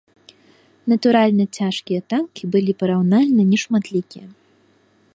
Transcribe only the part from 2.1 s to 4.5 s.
танкі былі параўнальна нешматлікія.